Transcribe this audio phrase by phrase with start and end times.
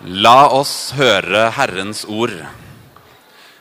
[0.00, 2.32] La oss høre Herrens ord.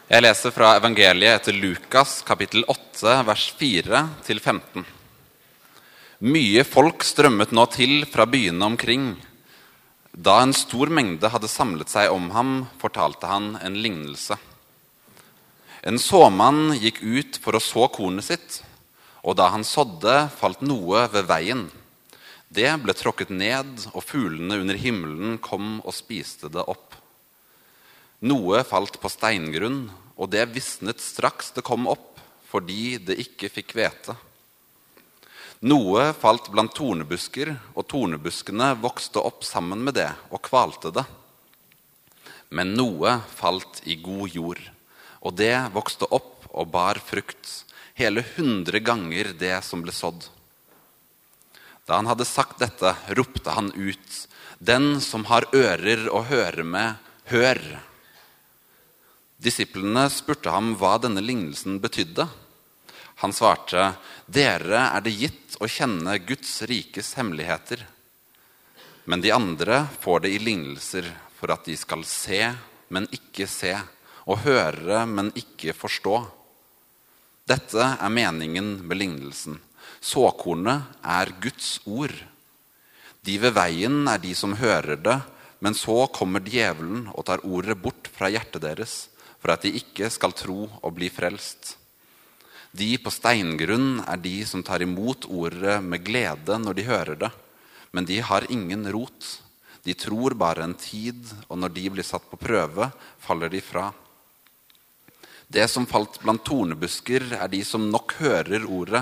[0.08, 4.86] Jeg leser fra evangeliet etter Lukas kapittel 8, vers 4-15.
[6.24, 9.10] Mye folk strømmet nå til fra byene omkring.
[10.16, 14.40] Da en stor mengde hadde samlet seg om ham, fortalte han en lignelse.
[15.84, 18.62] En såmann gikk ut for å så kornet sitt,
[19.28, 21.68] og da han sådde, falt noe ved veien.
[22.50, 26.95] Det ble tråkket ned, og fuglene under himmelen kom og spiste det opp.
[28.26, 29.84] Noe falt på steingrunn,
[30.17, 32.17] og det visnet straks det kom opp,
[32.49, 34.16] fordi det ikke fikk hvete.
[35.70, 41.05] Noe falt blant tornebusker, og tornebuskene vokste opp sammen med det og kvalte det.
[42.49, 44.66] Men noe falt i god jord,
[45.21, 47.45] og det vokste opp og bar frukt,
[47.93, 50.26] hele hundre ganger det som ble sådd.
[51.89, 54.27] Da han hadde sagt dette, ropte han ut,
[54.59, 56.99] Den som har ører å høre med,
[57.31, 57.57] hør!
[59.41, 62.27] Disiplene spurte ham hva denne lignelsen betydde.
[63.23, 63.96] Han svarte,
[64.27, 67.81] Dere er det gitt å kjenne Guds rikes hemmeligheter.
[69.09, 71.07] Men de andre får det i lignelser
[71.39, 72.43] for at de skal se,
[72.93, 73.73] men ikke se,
[74.29, 76.21] og høre, men ikke forstå.
[77.49, 79.57] Dette er meningen med lignelsen.
[80.00, 82.16] Såkornet er Guds ord.
[83.25, 85.17] De ved veien er de som hører det,
[85.59, 88.94] men så kommer djevelen og tar ordet bort fra hjertet deres,
[89.39, 91.75] for at de ikke skal tro og bli frelst.
[92.72, 97.31] De på steingrunn er de som tar imot ordet med glede når de hører det,
[97.92, 99.39] men de har ingen rot.
[99.83, 101.17] De tror bare en tid,
[101.50, 103.89] og når de blir satt på prøve, faller de fra.
[105.50, 109.02] Det som falt blant tornebusker, er de som nok hører ordet,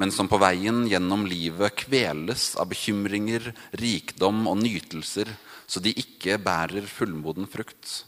[0.00, 5.28] men som på veien gjennom livet kveles av bekymringer, rikdom og nytelser,
[5.68, 8.06] så de ikke bærer fullmoden frukt.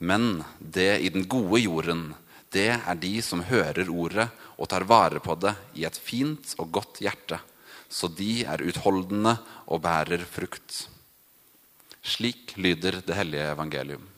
[0.00, 2.08] Men det i den gode jorden,
[2.48, 6.72] det er de som hører ordet og tar vare på det i et fint og
[6.78, 7.42] godt hjerte,
[7.92, 9.36] så de er utholdende
[9.68, 10.86] og bærer frukt.
[12.00, 14.15] Slik lyder det hellige evangelium.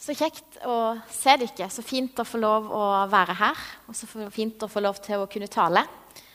[0.00, 1.68] Så kjekt å se dere.
[1.68, 3.64] Så fint å få lov å være her.
[3.86, 5.84] Og så fint å få lov til å kunne tale.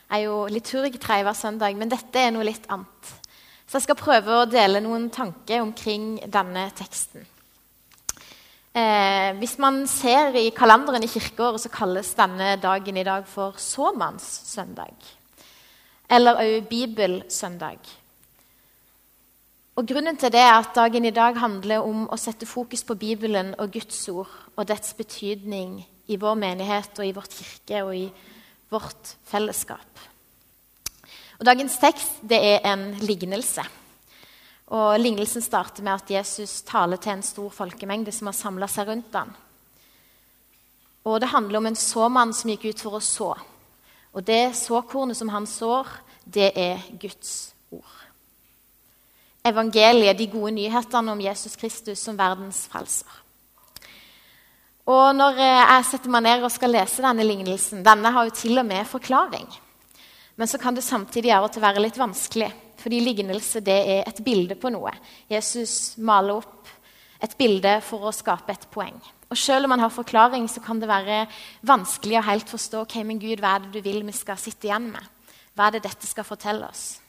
[0.05, 3.13] Jeg er jo liturgtreie hver søndag, men dette er noe litt annet.
[3.65, 7.25] Så jeg skal prøve å dele noen tanker omkring denne teksten.
[8.75, 13.57] Eh, hvis man ser i kalenderen i kirkeåret, så kalles denne dagen i dag for
[13.57, 15.09] såmannssøndag.
[16.11, 17.81] Eller òg bibelsøndag.
[19.75, 22.95] Og Grunnen til det er at dagen i dag handler om å sette fokus på
[22.95, 27.91] Bibelen og Guds ord og dets betydning i vår menighet og i vårt kirke og
[27.97, 28.05] i
[28.71, 29.99] vårt fellesskap.
[31.35, 33.65] Og Dagens tekst det er en lignelse.
[34.71, 38.87] Og Lignelsen starter med at Jesus taler til en stor folkemengde som har samla seg
[38.87, 39.35] rundt ham.
[41.03, 43.33] Og Det handler om en såmann som gikk ut for å så.
[44.15, 45.91] Og det såkornet som han sår,
[46.23, 48.04] det er Guds ord
[49.45, 53.21] evangeliet, de gode nyhetene om Jesus Kristus som verdens frelser.
[54.85, 58.35] Og når eh, jeg setter meg ned og skal lese denne lignelsen Denne har jo
[58.37, 59.47] til og med forklaring.
[60.37, 62.51] Men så kan det samtidig gjøre til være litt vanskelig.
[62.81, 64.91] Fordi lignelse det er et bilde på noe.
[65.31, 66.69] Jesus maler opp
[67.23, 68.99] et bilde for å skape et poeng.
[69.31, 71.23] Og Selv om man har forklaring, så kan det være
[71.65, 74.69] vanskelig å helt forstå ok, men Gud, hva er det du vil vi skal sitte
[74.69, 75.01] igjen med.
[75.55, 76.99] Hva er det dette skal fortelle oss?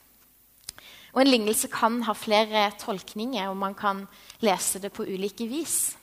[1.16, 4.04] Og En lignelse kan ha flere tolkninger, og man kan
[4.44, 5.96] lese det på ulike vis.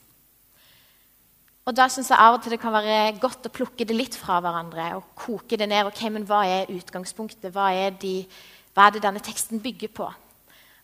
[1.64, 4.18] Og Da syns jeg av og til det kan være godt å plukke det litt
[4.18, 5.86] fra hverandre og koke det ned.
[5.86, 7.52] ok, men Hva er utgangspunktet?
[7.54, 8.26] Hva er, de,
[8.74, 10.10] hva er det denne teksten bygger på?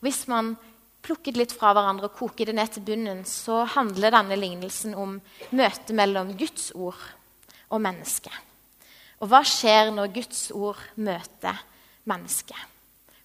[0.00, 0.56] Hvis man
[1.02, 4.94] plukker det litt fra hverandre og koker det ned til bunnen, så handler denne lignelsen
[4.94, 5.20] om
[5.50, 7.02] møtet mellom Guds ord
[7.68, 8.32] og mennesket.
[9.20, 11.58] Og hva skjer når Guds ord møter
[12.08, 12.69] mennesket?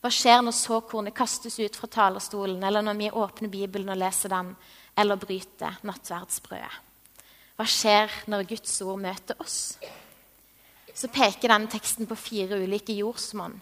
[0.06, 4.30] Hva skjer når såkornet kastes ut fra talerstolen, eller når vi åpner Bibelen og leser
[4.30, 4.52] den,
[4.94, 6.76] eller bryter nattverdsbrødet?
[7.58, 9.56] Hva skjer når Guds ord møter oss?
[10.94, 13.56] Så peker denne teksten på fire ulike jordsmonn,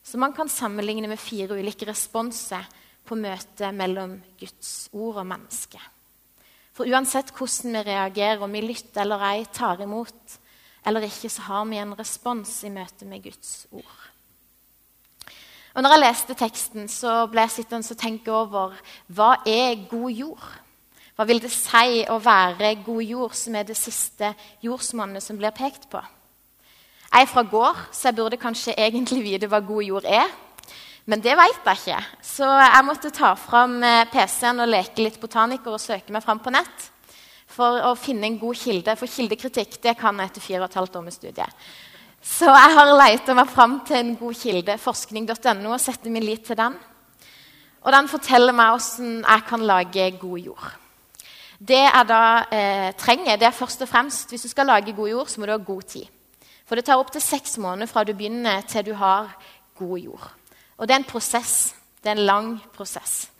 [0.00, 2.64] som man kan sammenligne med fire ulike responser
[3.04, 5.84] på møtet mellom Guds ord og mennesket.
[6.72, 10.38] For uansett hvordan vi reagerer, om vi lytter eller ei, tar imot
[10.88, 14.01] eller ikke, så har vi en respons i møte med Guds ord.
[15.72, 18.74] Og når jeg leste teksten, så ble jeg sittende og tenke over
[19.08, 20.48] hva er god jord?
[21.16, 24.32] Hva vil det si å være god jord, som er det siste
[24.64, 26.00] jordsmonnet som blir pekt på?
[27.12, 30.30] Jeg er fra gård, så jeg burde kanskje egentlig vite hva god jord er.
[31.04, 35.18] Men det vet jeg ikke, så jeg måtte ta fram eh, PC-en og leke litt
[35.20, 36.88] botaniker og søke meg fram på nett
[37.52, 38.94] for å finne en god kilde.
[38.96, 41.66] For kildekritikk det kan jeg etter fire og et halvt år med studiet.
[42.22, 46.44] Så jeg har leita meg fram til en god kilde, forskning.no, og setter min lit
[46.46, 46.76] til den.
[47.82, 50.68] Og den forteller meg hvordan jeg kan lage god jord.
[51.58, 52.22] Det jeg da
[52.54, 55.46] eh, trenger, det er først og fremst Hvis du skal lage god jord, så må
[55.46, 56.06] du ha god tid.
[56.66, 59.34] For det tar opptil seks måneder fra du begynner, til du har
[59.78, 60.30] god jord.
[60.78, 61.74] Og det er en prosess.
[62.02, 63.30] Det er en lang prosess.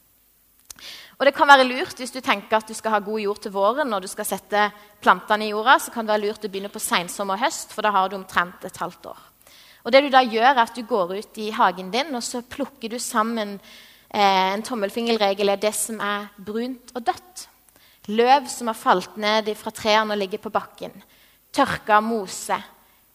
[1.22, 3.52] Og det kan være lurt hvis du tenker at du skal ha god jord til
[3.54, 4.64] våren når du skal sette
[4.98, 7.86] plantene i jorda, så kan det være lurt å begynne på sensommer og høst, for
[7.86, 9.20] da har du omtrent et halvt år.
[9.86, 12.42] Og det Du da gjør er at du går ut i hagen din og så
[12.42, 13.60] plukker du sammen
[14.10, 17.46] eh, En tommelfingerregel er det som er brunt og dødt.
[18.10, 20.90] Løv som har falt ned fra trærne og ligger på bakken.
[21.54, 22.58] Tørka mose.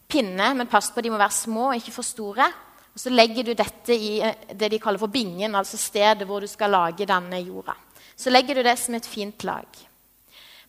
[0.08, 2.48] Pinne, men pass på de må være små ikke for store.
[2.98, 6.42] Og Så legger du dette i eh, det de kaller for bingen, altså stedet hvor
[6.42, 7.76] du skal lage denne jorda.
[8.18, 9.68] Så legger du det som et fint lag.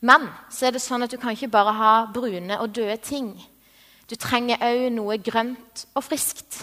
[0.06, 3.32] Men så er det sånn at du kan ikke bare ha brune og døde ting.
[4.06, 6.60] Du trenger òg noe grønt og friskt.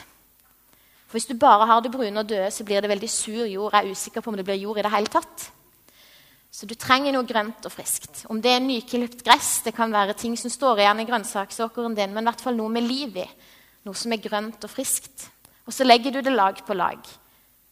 [1.11, 3.75] For Hvis du bare har det brune og døde, så blir det veldig sur jord.
[3.75, 5.51] Jeg er usikker på om det blir jord i det hele tatt.
[6.55, 8.23] Så du trenger noe grønt og friskt.
[8.31, 12.15] Om det er nyklipt gress, det kan være ting som står igjen i grønnsaksåkeren din,
[12.15, 13.27] men i hvert fall noe med liv i.
[13.83, 15.35] Noe som er grønt og friskt.
[15.67, 17.01] Og så legger du det lag på lag.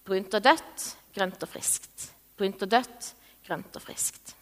[0.05, 2.09] Brunt og dødt, grønt og friskt.
[2.39, 3.13] Brunt og dødt,
[3.47, 4.35] grønt og friskt.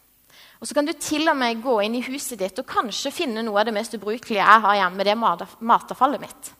[0.59, 3.43] Og Så kan du til og med gå inn i huset ditt og kanskje finne
[3.43, 5.03] noe av det mest ubrukelige jeg har hjemme.
[5.03, 6.51] det er matavfallet mitt.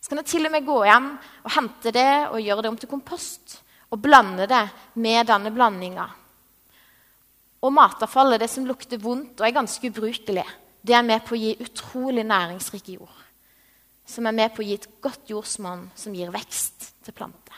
[0.00, 1.10] Så kan du til og med gå hjem
[1.44, 3.60] og hente det og gjøre det om til kompost.
[3.90, 6.08] Og blande det med denne blandinga
[7.60, 10.46] og matavfallet, det som lukter vondt og er ganske ubrukelig,
[10.80, 13.16] det er med på å gi utrolig næringsrik jord.
[14.10, 17.54] Som er med på å gi et godt jordsmonn som gir vekst til planter.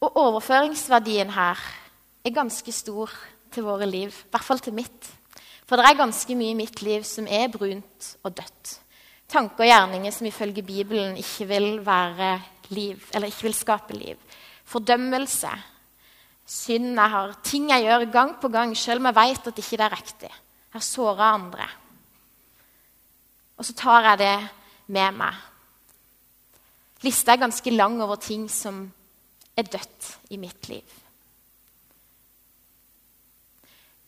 [0.00, 1.60] Og overføringsverdien her
[2.24, 3.12] er ganske stor
[3.52, 4.10] til våre liv.
[4.10, 5.10] I hvert fall til mitt.
[5.68, 8.72] For det er ganske mye i mitt liv som er brunt og dødt.
[9.30, 12.32] Tanker og gjerninger som ifølge Bibelen ikke vil være
[12.74, 14.16] liv, eller ikke vil skape liv.
[14.66, 15.52] Fordømmelse,
[16.46, 19.78] synd jeg har, ting jeg gjør gang på gang, selv om jeg vet at ikke
[19.78, 20.32] det er riktig.
[20.32, 21.68] Jeg har såra andre.
[23.60, 24.36] Og så tar jeg det
[24.96, 25.36] med meg.
[27.04, 28.86] Lista er ganske lang over ting som
[29.56, 30.94] er dødt i mitt liv.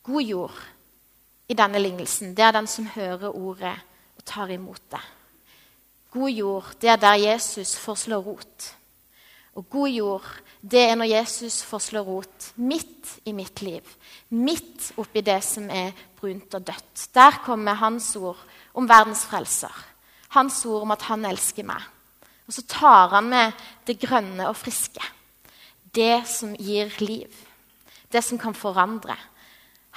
[0.08, 0.62] God jord
[1.52, 3.74] i denne lignelsen, det er den som hører ordet
[4.16, 5.02] og tar imot det.
[6.12, 8.70] God jord, det er der Jesus får slå rot.
[9.54, 10.30] Og god jord,
[10.62, 13.84] det er når Jesus får slå rot midt i mitt liv.
[14.32, 17.08] Midt oppi det som er brunt og dødt.
[17.14, 18.40] Der kommer hans ord
[18.72, 19.72] om verdens frelser.
[20.32, 21.82] Hans ord om at han elsker meg.
[22.48, 25.02] Og så tar han med det grønne og friske.
[25.92, 27.30] Det som gir liv.
[28.12, 29.16] Det som kan forandre.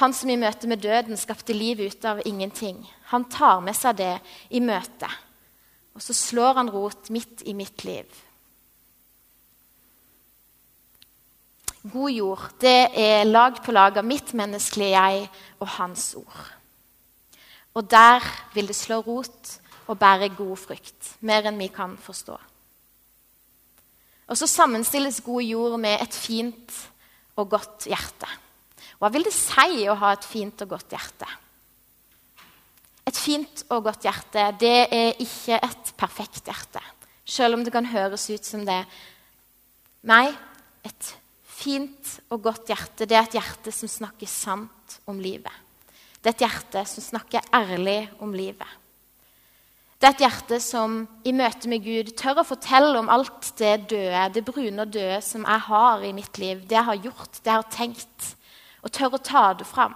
[0.04, 2.81] Han som i møte med døden skapte liv ut av ingenting.
[3.12, 4.16] Han tar med seg det
[4.51, 5.07] i møte.
[5.95, 8.07] Og så slår han rot midt i mitt liv.
[11.86, 15.28] God jord, det er lag på lag av mitt menneskelige jeg
[15.62, 16.55] og hans ord.
[17.75, 18.24] Og der
[18.56, 19.56] vil det slå rot
[19.88, 22.38] og bære god frukt, mer enn vi kan forstå.
[24.26, 26.78] Og så sammenstilles god jord med et fint
[27.38, 28.30] og godt hjerte.
[28.97, 31.28] Hva vil det si å ha et fint og godt hjerte?
[33.06, 36.81] Et fint og godt hjerte det er ikke et perfekt hjerte,
[37.26, 38.80] selv om det kan høres ut som det.
[40.09, 40.31] Nei,
[40.85, 41.11] et
[41.44, 45.65] fint og godt hjerte, det er et hjerte som snakker sant om livet.
[46.26, 48.66] Det er et hjerte som snakker ærlig om livet.
[50.02, 53.92] Det er et hjerte som i møte med Gud tør å fortelle om alt det
[53.92, 57.38] døde, det brune og døde som jeg har i mitt liv, det jeg har gjort,
[57.38, 58.30] det jeg har tenkt,
[58.82, 59.94] og tør å ta det fram.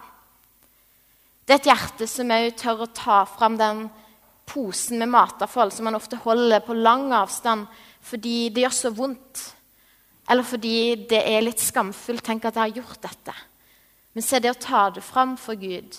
[1.49, 3.87] Det er et hjerte som òg tør å ta fram den
[4.49, 7.65] posen med matavfall som man ofte holder på lang avstand
[8.05, 9.47] fordi det gjør så vondt
[10.29, 12.21] eller fordi det er litt skamfullt.
[12.21, 13.33] Tenk at jeg har gjort dette.
[14.13, 15.97] Men se det å ta det fram for Gud,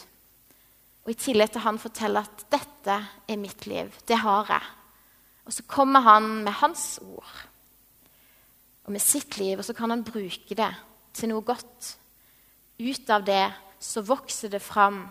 [1.05, 2.97] og i tillegg til han forteller at 'dette
[3.29, 4.63] er mitt liv', det har jeg.
[5.45, 7.47] Og så kommer han med hans ord
[8.85, 10.75] og med sitt liv, og så kan han bruke det
[11.15, 11.97] til noe godt.
[12.81, 15.09] Ut av det så vokser det fram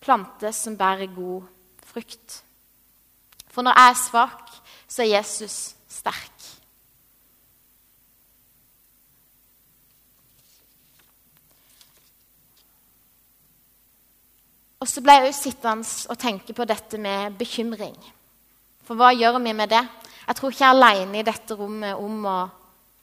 [0.00, 1.42] planter som bærer god
[1.84, 2.42] frukt.
[3.48, 4.50] For når jeg er svak,
[4.88, 6.55] så er Jesus sterk.
[14.86, 17.96] Og så ble jeg også sittende og tenke på dette med bekymring.
[18.86, 19.82] For hva gjør vi med det?
[20.28, 22.36] Jeg tror ikke jeg er alene i dette rommet om å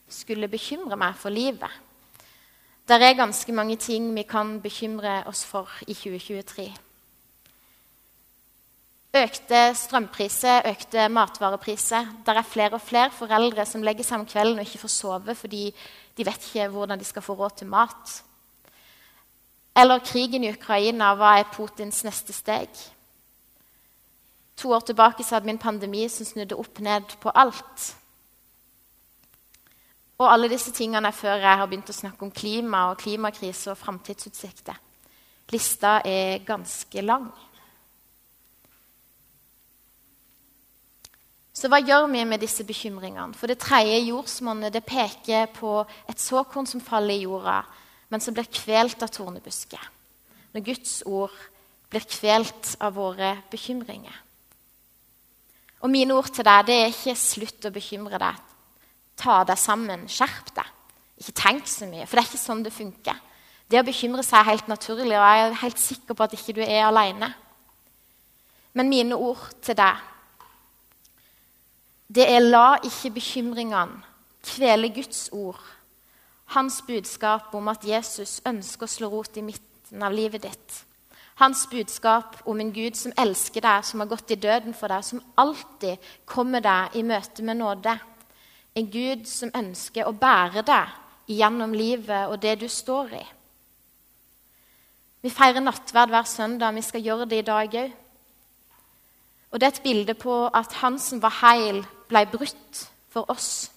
[0.07, 1.67] skulle bekymre meg for livet.
[2.87, 6.71] Det er ganske mange ting vi kan bekymre oss for i 2023.
[9.19, 12.13] Økte strømpriser, økte matvarepriser.
[12.23, 15.35] Der er flere og flere foreldre som legger seg om kvelden og ikke får sove
[15.35, 15.67] fordi
[16.15, 18.21] de vet ikke hvordan de skal få råd til mat.
[19.75, 21.13] Eller krigen i Ukraina.
[21.17, 22.69] Hva er Putins neste steg?
[24.61, 27.93] To år tilbake så hadde vi en pandemi som snudde opp ned på alt.
[30.21, 33.73] Og alle disse tingene er før jeg har begynt å snakke om klima og klimakrise
[33.73, 34.77] og framtidsutsikter.
[35.51, 37.25] Lista er ganske lang.
[41.53, 43.35] Så hva gjør vi med disse bekymringene?
[43.37, 47.61] For det tredje jordsmonnet det peker på et såkorn som faller i jorda,
[48.13, 49.82] men som blir kvelt av tornebusker.
[50.53, 51.34] Når Guds ord
[51.89, 54.13] blir kvelt av våre bekymringer.
[55.82, 58.43] Og mine ord til deg det er ikke 'slutt å bekymre deg'.
[59.17, 60.08] Ta deg sammen.
[60.08, 60.70] Skjerp deg.
[61.20, 63.20] Ikke tenk så mye, for det er ikke sånn det funker.
[63.70, 66.53] Det å bekymre seg er helt naturlig, og jeg er helt sikker på at ikke
[66.53, 67.34] du er alene.
[68.74, 69.98] Men mine ord til deg
[72.13, 74.03] det er 'la ikke bekymringene
[74.43, 75.72] kvele Guds ord'.
[76.53, 80.79] Hans budskap om at Jesus ønsker å slå rot i midten av livet ditt.
[81.41, 85.05] Hans budskap om en Gud som elsker deg, som har gått i døden for deg,
[85.05, 85.98] som alltid
[86.29, 87.95] kommer deg i møte med nåde.
[88.77, 93.25] En Gud som ønsker å bære deg gjennom livet og det du står i.
[95.24, 96.75] Vi feirer nattverd hver søndag.
[96.75, 98.00] Vi skal gjøre det i dag òg.
[99.53, 103.72] Og det er et bilde på at han som var heil, ble brutt for oss.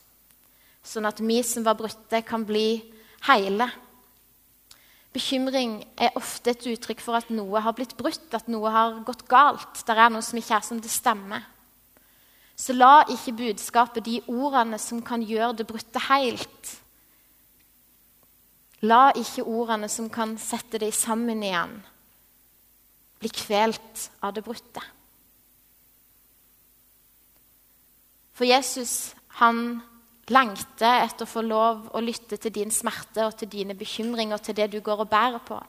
[0.86, 2.78] Sånn at vi som var brutte, kan bli
[3.26, 3.66] heile.
[5.16, 9.26] Bekymring er ofte et uttrykk for at noe har blitt brutt, at noe har gått
[9.30, 9.82] galt.
[9.82, 11.44] Det er noe som ikke er som det stemmer.
[12.56, 16.76] Så la ikke budskapet, de ordene som kan gjøre det brutte helt
[18.84, 21.78] La ikke ordene som kan sette det sammen igjen,
[23.22, 24.82] bli kvelt av det brutte.
[28.36, 29.80] For Jesus han
[30.32, 34.56] lengter etter å få lov å lytte til din smerte og til dine bekymringer, til
[34.58, 35.60] det du går og bærer på.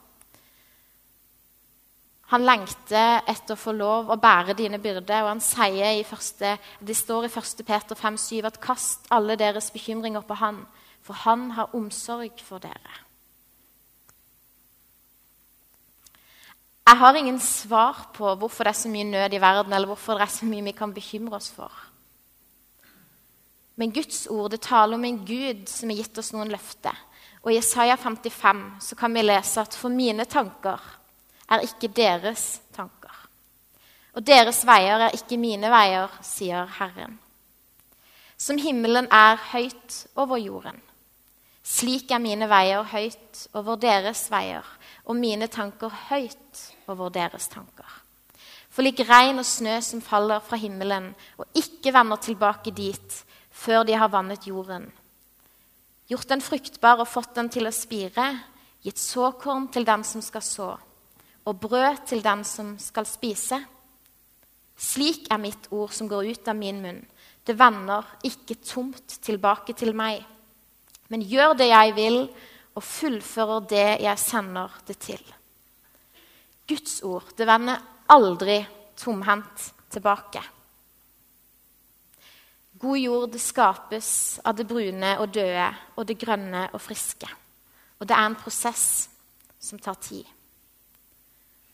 [2.27, 6.57] Han lengter etter å få lov å bære dine byrder, og han sier i første,
[6.83, 7.63] det står i 1.
[7.63, 10.65] Peter 5,7 at 'kast alle deres bekymringer på Han,
[11.01, 13.07] for Han har omsorg for dere'.
[16.87, 20.13] Jeg har ingen svar på hvorfor det er så mye nød i verden, eller hvorfor
[20.13, 21.86] det er så mye vi kan bekymre oss for.
[23.77, 26.97] Men Guds ord det taler om en Gud som har gitt oss noen løfter.
[27.45, 30.81] Og I Isaiah 55 så kan vi lese at 'for mine tanker
[31.49, 33.27] er ikke deres tanker'.
[34.13, 37.19] Og deres veier er ikke mine veier, sier Herren.
[38.37, 40.81] Som himmelen er høyt over jorden.
[41.63, 44.65] Slik er mine veier høyt over deres veier,
[45.05, 47.85] og mine tanker høyt over deres tanker.
[48.69, 53.23] For lik regn og snø som faller fra himmelen og ikke vender tilbake dit,
[53.57, 54.85] før de har vannet jorden.
[56.07, 58.27] Gjort den fruktbar og fått den til å spire,
[58.85, 60.69] gitt såkorn til den som skal så,
[61.47, 63.59] og brød til den som skal spise.
[64.77, 67.01] Slik er mitt ord som går ut av min munn.
[67.43, 70.21] Det vender ikke tomt tilbake til meg,
[71.07, 72.21] men gjør det jeg vil,
[72.77, 75.23] og fullfører det jeg sender det til.
[76.67, 77.81] Guds ord det vender
[78.13, 78.59] aldri
[78.99, 80.43] tomhendt tilbake.
[82.77, 84.09] God jord skapes
[84.45, 87.29] av det brune og døde og det grønne og friske.
[87.97, 89.07] Og det er en prosess
[89.59, 90.25] som tar tid.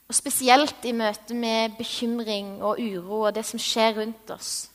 [0.07, 4.69] Og Spesielt i møte med bekymring og uro og det som skjer rundt oss,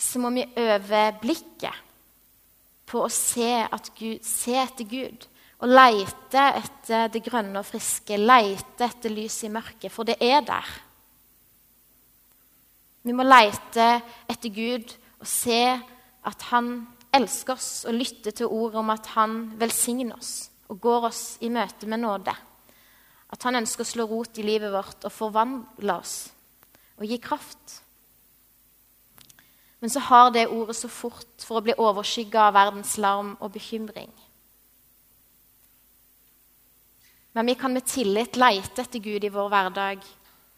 [0.00, 1.86] så må vi øve blikket
[2.90, 3.66] på å se,
[3.98, 5.26] Gud, se etter Gud
[5.60, 10.40] og leite etter det grønne og friske, leite etter lys i mørket, for det er
[10.46, 10.70] der.
[13.02, 13.86] Vi må leite
[14.28, 15.62] etter Gud og se
[16.28, 16.72] at han
[17.16, 21.50] elsker oss og lytte til ordet om at han velsigner oss og går oss i
[21.50, 22.34] møte med nåde.
[23.30, 26.16] At han ønsker å slå rot i livet vårt og forvandle oss
[27.00, 27.80] og gi kraft.
[29.80, 33.54] Men så har det ordet så fort for å bli overskygga av verdens larm og
[33.54, 34.10] bekymring.
[37.32, 40.04] Men vi kan med tillit leite etter Gud i vår hverdag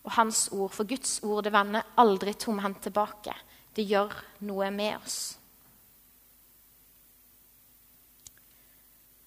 [0.03, 3.35] og Hans ord, for Guds ord det vender aldri tomhendt tilbake.
[3.75, 4.13] Det gjør
[4.49, 5.21] noe med oss.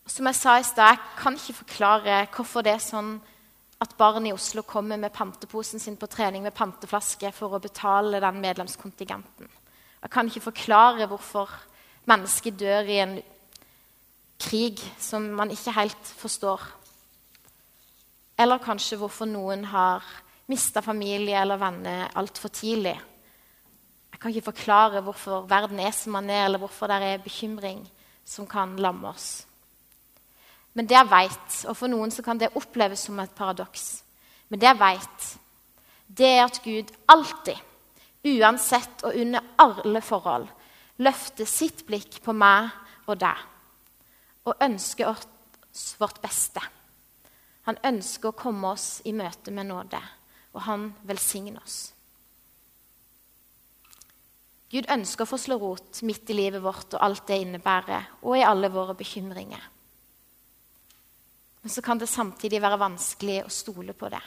[0.05, 3.15] Som jeg sa i stad, jeg kan ikke forklare hvorfor det er sånn
[3.81, 8.21] at barn i Oslo kommer med panteposen sin på trening med panteflaske for å betale
[8.23, 9.49] den medlemskontingenten.
[10.05, 11.49] Jeg kan ikke forklare hvorfor
[12.05, 13.15] mennesker dør i en
[14.39, 16.61] krig som man ikke helt forstår.
[18.37, 20.05] Eller kanskje hvorfor noen har
[20.51, 22.95] mista familie eller venner altfor tidlig.
[24.11, 27.81] Jeg kan ikke forklare hvorfor verden er som den er, eller hvorfor det er bekymring
[28.25, 29.45] som kan lamme oss.
[30.75, 34.03] Men det jeg vet, og for noen kan det oppleves som et paradoks,
[34.49, 35.27] men det jeg vet,
[36.07, 37.57] det er at Gud alltid,
[38.25, 40.47] uansett og under alle forhold,
[40.97, 42.71] løfter sitt blikk på meg
[43.05, 43.43] og deg
[44.45, 46.61] og ønsker oss vårt beste.
[47.65, 49.99] Han ønsker å komme oss i møte med nåde,
[50.55, 51.79] og han velsigner oss.
[54.71, 58.37] Gud ønsker å få slå rot midt i livet vårt og alt det innebærer, og
[58.39, 59.61] i alle våre bekymringer.
[61.61, 64.21] Men så kan det samtidig være vanskelig å stole på det.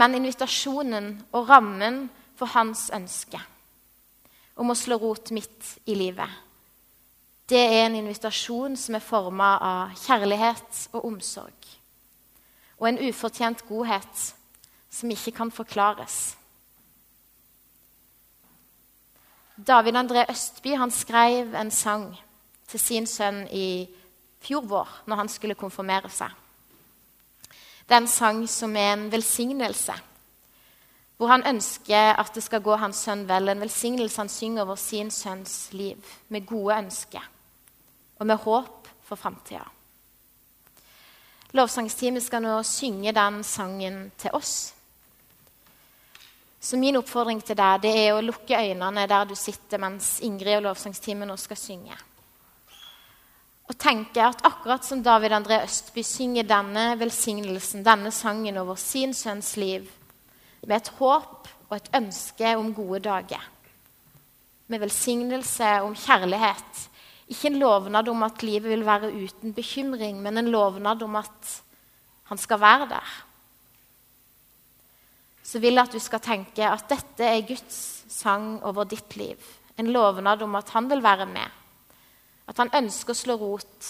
[0.00, 2.04] Men invitasjonen og rammen
[2.38, 3.40] for hans ønske
[4.60, 6.28] om å slå rot midt i livet,
[7.50, 11.79] det er en invitasjon som er forma av kjærlighet og omsorg.
[12.80, 14.34] Og en ufortjent godhet
[14.90, 16.36] som ikke kan forklares.
[19.66, 22.16] David André Østby han skrev en sang
[22.68, 23.88] til sin sønn i
[24.40, 26.30] fjor vår, når han skulle konfirmere seg.
[27.84, 29.96] Det er en sang som er en velsignelse,
[31.18, 33.50] hvor han ønsker at det skal gå hans sønn vel.
[33.50, 37.26] En velsignelse han synger over sin sønns liv, med gode ønsker
[38.20, 39.66] og med håp for framtida.
[41.56, 44.72] Lovsangsteamet skal nå synge den sangen til oss.
[46.60, 50.58] Så min oppfordring til deg det er å lukke øynene der du sitter mens Ingrid
[50.58, 51.96] og lovsangsteamet nå skal synge.
[53.70, 59.14] Og tenke at akkurat som David André Østby synger denne velsignelsen, denne sangen over sin
[59.14, 59.86] sønns liv,
[60.66, 63.44] med et håp og et ønske om gode dager,
[64.66, 66.89] med velsignelse om kjærlighet,
[67.30, 71.56] ikke en lovnad om at livet vil være uten bekymring, men en lovnad om at
[72.30, 73.18] han skal være der
[75.50, 77.78] så vil jeg at du skal tenke at dette er Guds
[78.12, 79.38] sang over ditt liv.
[79.78, 81.56] En lovnad om at han vil være med.
[82.46, 83.88] At han ønsker å slå rot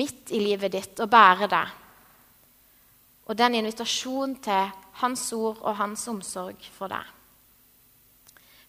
[0.00, 1.66] midt i livet ditt og bære det.
[3.26, 4.72] Og den invitasjon til
[5.02, 7.15] hans ord og hans omsorg for deg.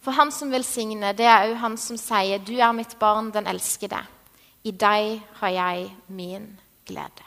[0.08, 3.44] For han som velsigner, det er òg han som sier, 'Du er mitt barn, den
[3.44, 4.06] elskede'.
[4.64, 7.27] I deg har jeg min glede.